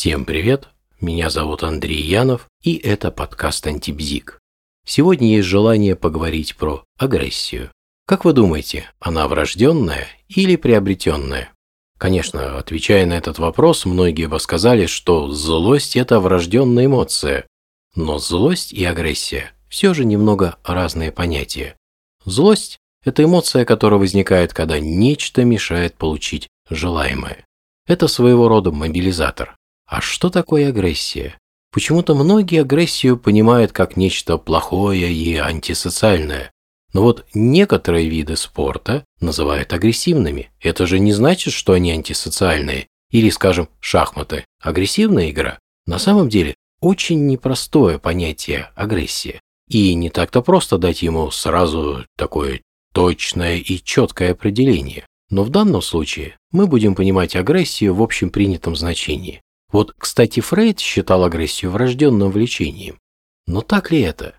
[0.00, 0.68] Всем привет,
[1.00, 4.38] меня зовут Андрей Янов, и это подкаст «Антибзик».
[4.86, 7.72] Сегодня есть желание поговорить про агрессию.
[8.06, 11.50] Как вы думаете, она врожденная или приобретенная?
[11.98, 17.48] Конечно, отвечая на этот вопрос, многие бы сказали, что злость– это врожденная эмоция.
[17.96, 21.76] Но злость и агрессия все же немного разные понятия.
[22.24, 27.44] Злость– это эмоция, которая возникает, когда нечто мешает получить желаемое.
[27.88, 29.58] Это своего рода мобилизатор.
[29.88, 31.38] А что такое агрессия?
[31.72, 36.52] Почему-то многие агрессию понимают как нечто плохое и антисоциальное.
[36.92, 40.50] Но вот некоторые виды спорта называют агрессивными.
[40.60, 42.86] Это же не значит, что они антисоциальные.
[43.10, 44.44] Или, скажем, шахматы.
[44.60, 45.58] Агрессивная игра.
[45.86, 49.40] На самом деле, очень непростое понятие агрессия.
[49.70, 52.60] И не так-то просто дать ему сразу такое
[52.92, 55.06] точное и четкое определение.
[55.30, 59.40] Но в данном случае мы будем понимать агрессию в общем принятом значении.
[59.70, 62.98] Вот, кстати, Фрейд считал агрессию врожденным влечением.
[63.46, 64.34] Но так ли это?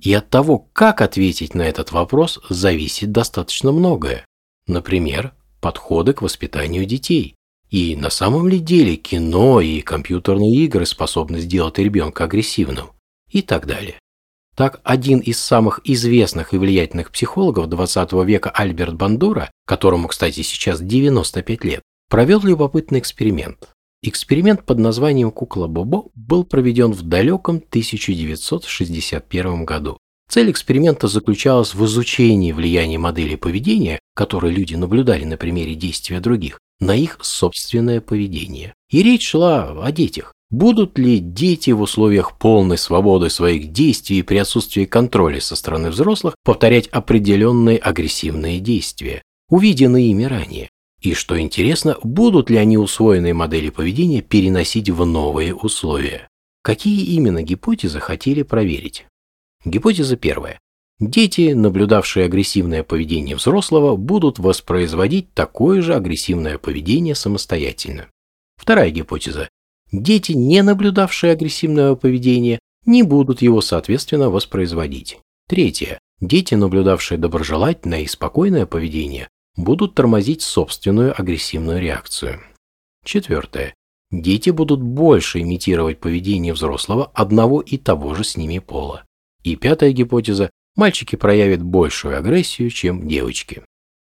[0.00, 4.26] И от того, как ответить на этот вопрос, зависит достаточно многое.
[4.66, 7.36] Например, подходы к воспитанию детей.
[7.70, 12.90] И на самом ли деле кино и компьютерные игры способны сделать ребенка агрессивным?
[13.30, 13.98] И так далее.
[14.54, 20.82] Так, один из самых известных и влиятельных психологов 20 века Альберт Бандура, которому, кстати, сейчас
[20.82, 23.70] 95 лет, провел любопытный эксперимент.
[24.04, 29.96] Эксперимент под названием «Кукла Бобо» был проведен в далеком 1961 году.
[30.28, 36.58] Цель эксперимента заключалась в изучении влияния модели поведения, которые люди наблюдали на примере действия других,
[36.80, 38.74] на их собственное поведение.
[38.90, 40.32] И речь шла о детях.
[40.50, 46.34] Будут ли дети в условиях полной свободы своих действий при отсутствии контроля со стороны взрослых
[46.44, 50.71] повторять определенные агрессивные действия, увиденные ими ранее?
[51.02, 56.28] И что интересно, будут ли они усвоенные модели поведения переносить в новые условия?
[56.62, 59.06] Какие именно гипотезы хотели проверить?
[59.64, 60.60] Гипотеза первая.
[61.00, 68.06] Дети, наблюдавшие агрессивное поведение взрослого, будут воспроизводить такое же агрессивное поведение самостоятельно.
[68.56, 69.48] Вторая гипотеза.
[69.90, 75.18] Дети, не наблюдавшие агрессивного поведения, не будут его, соответственно, воспроизводить.
[75.48, 75.98] Третье.
[76.20, 82.40] Дети, наблюдавшие доброжелательное и спокойное поведение, будут тормозить собственную агрессивную реакцию.
[83.04, 83.74] Четвертое.
[84.10, 89.04] Дети будут больше имитировать поведение взрослого одного и того же с ними пола.
[89.42, 90.50] И пятая гипотеза.
[90.76, 93.62] Мальчики проявят большую агрессию, чем девочки.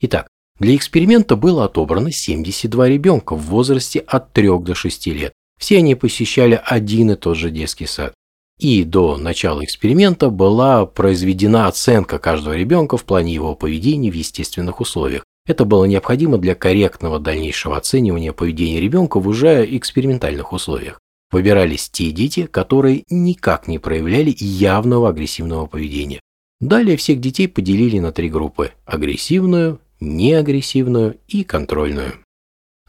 [0.00, 0.28] Итак,
[0.58, 5.32] для эксперимента было отобрано 72 ребенка в возрасте от 3 до 6 лет.
[5.58, 8.14] Все они посещали один и тот же детский сад.
[8.58, 14.80] И до начала эксперимента была произведена оценка каждого ребенка в плане его поведения в естественных
[14.80, 15.24] условиях.
[15.50, 21.00] Это было необходимо для корректного дальнейшего оценивания поведения ребенка в уже экспериментальных условиях.
[21.32, 26.20] Выбирались те дети, которые никак не проявляли явного агрессивного поведения.
[26.60, 32.24] Далее всех детей поделили на три группы– агрессивную, неагрессивную и контрольную.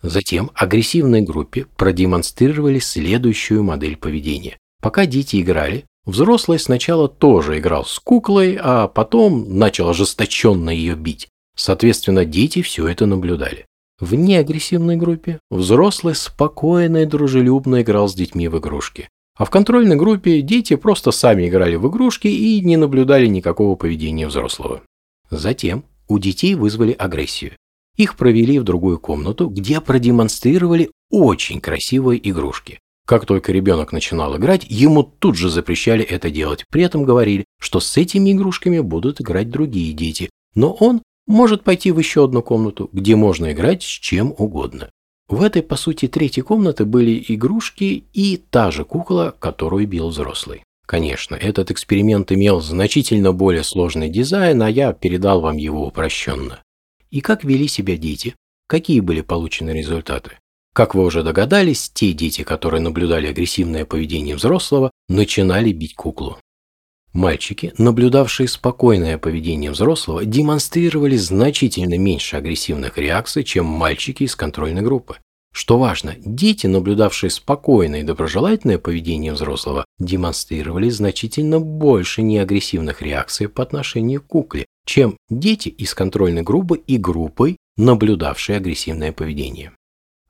[0.03, 4.59] Затем агрессивной группе продемонстрировали следующую модель поведения.
[4.83, 11.27] Пока дети играли, взрослый сначала тоже играл с куклой, а потом начал ожесточенно ее бить.
[11.55, 13.65] Соответственно, дети все это наблюдали.
[13.99, 19.09] В неагрессивной группе взрослый спокойно и дружелюбно играл с детьми в игрушки.
[19.37, 24.27] А в контрольной группе дети просто сами играли в игрушки и не наблюдали никакого поведения
[24.27, 24.81] взрослого.
[25.29, 27.53] Затем у детей вызвали агрессию.
[27.95, 32.79] Их провели в другую комнату, где продемонстрировали очень красивые игрушки.
[33.05, 36.65] Как только ребенок начинал играть, ему тут же запрещали это делать.
[36.69, 40.29] При этом говорили, что с этими игрушками будут играть другие дети.
[40.55, 44.89] Но он может пойти в еще одну комнату, где можно играть с чем угодно.
[45.27, 50.63] В этой, по сути, третьей комнаты были игрушки и та же кукла, которую бил взрослый.
[50.85, 56.61] Конечно, этот эксперимент имел значительно более сложный дизайн, а я передал вам его упрощенно.
[57.11, 58.35] И как вели себя дети?
[58.67, 60.31] Какие были получены результаты?
[60.73, 66.37] Как вы уже догадались, те дети, которые наблюдали агрессивное поведение взрослого, начинали бить куклу.
[67.13, 75.17] Мальчики, наблюдавшие спокойное поведение взрослого, демонстрировали значительно меньше агрессивных реакций, чем мальчики из контрольной группы.
[75.53, 83.61] Что важно, дети, наблюдавшие спокойное и доброжелательное поведение взрослого, демонстрировали значительно больше неагрессивных реакций по
[83.61, 89.73] отношению к кукле, чем дети из контрольной группы и группой, наблюдавшие агрессивное поведение.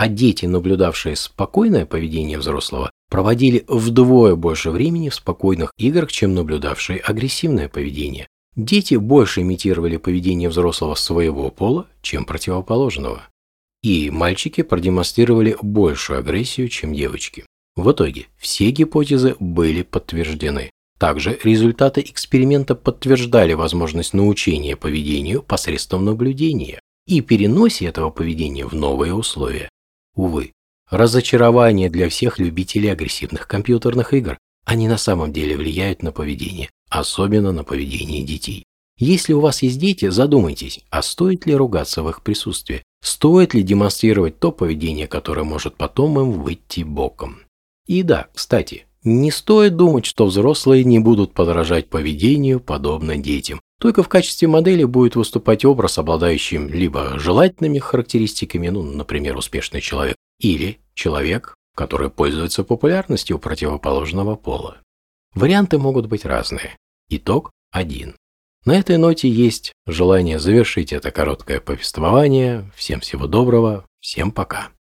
[0.02, 6.98] А дети, наблюдавшие спокойное поведение взрослого, проводили вдвое больше времени в спокойных играх, чем наблюдавшие
[6.98, 8.28] агрессивное поведение.
[8.56, 13.28] Дети больше имитировали поведение взрослого своего пола, чем противоположного.
[13.84, 17.46] И мальчики продемонстрировали большую агрессию, чем девочки.
[17.76, 20.72] В итоге все гипотезы были подтверждены.
[20.98, 29.14] Также результаты эксперимента подтверждали возможность научения поведению посредством наблюдения и переносе этого поведения в новые
[29.14, 29.70] условия.
[30.16, 30.54] Увы,
[30.90, 34.38] разочарование для всех любителей агрессивных компьютерных игр.
[34.66, 38.66] Они на самом деле влияют на поведение, особенно на поведение детей.
[38.98, 42.84] Если у вас есть дети, задумайтесь, а стоит ли ругаться в их присутствии?
[43.02, 47.40] Стоит ли демонстрировать то поведение, которое может потом им выйти боком?
[47.88, 53.60] И да, кстати, не стоит думать, что взрослые не будут подражать поведению, подобно детям.
[53.82, 60.16] Только в качестве модели будет выступать образ, обладающий либо желательными характеристиками, ну, например, успешный человек,
[60.40, 64.78] или человек, который пользуется популярностью противоположного пола.
[65.34, 66.78] Варианты могут быть разные.
[67.10, 68.16] Итог один.
[68.66, 72.72] На этой ноте есть желание завершить это короткое повествование.
[72.76, 74.70] Всем всего доброго, всем пока.